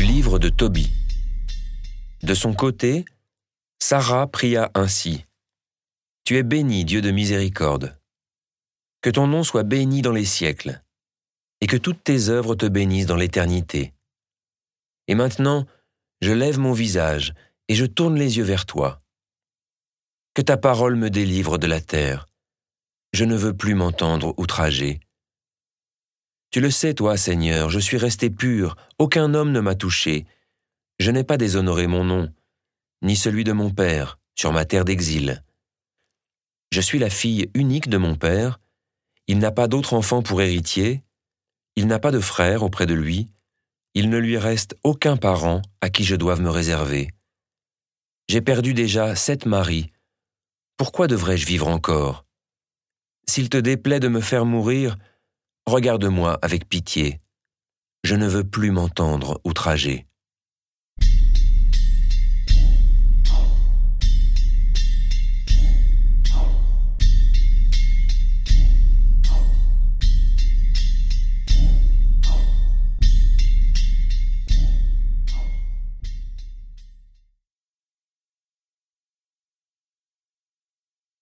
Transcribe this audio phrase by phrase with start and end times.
[0.00, 0.92] livre de Tobie.
[2.22, 3.04] De son côté,
[3.78, 5.24] Sarah pria ainsi.
[6.24, 7.98] Tu es béni, Dieu de miséricorde.
[9.02, 10.82] Que ton nom soit béni dans les siècles,
[11.60, 13.92] et que toutes tes œuvres te bénissent dans l'éternité.
[15.06, 15.66] Et maintenant,
[16.22, 17.34] je lève mon visage,
[17.68, 19.02] et je tourne les yeux vers toi.
[20.32, 22.26] Que ta parole me délivre de la terre.
[23.12, 25.00] Je ne veux plus m'entendre outrager.
[26.54, 30.24] Tu le sais, toi, Seigneur, je suis resté pur, aucun homme ne m'a touché.
[31.00, 32.32] Je n'ai pas déshonoré mon nom,
[33.02, 35.42] ni celui de mon père, sur ma terre d'exil.
[36.70, 38.60] Je suis la fille unique de mon père,
[39.26, 41.02] il n'a pas d'autre enfant pour héritier,
[41.74, 43.32] il n'a pas de frère auprès de lui,
[43.94, 47.10] il ne lui reste aucun parent à qui je doive me réserver.
[48.28, 49.90] J'ai perdu déjà sept maris,
[50.76, 52.24] pourquoi devrais-je vivre encore?
[53.28, 54.96] S'il te déplaît de me faire mourir,
[55.66, 57.22] Regarde-moi avec pitié.
[58.02, 60.06] Je ne veux plus m'entendre outrager.